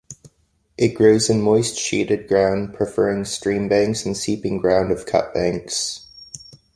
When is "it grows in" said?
0.79-1.43